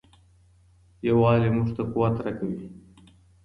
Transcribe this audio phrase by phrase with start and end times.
[1.07, 2.65] یووالی موږ ته قوت راکوي.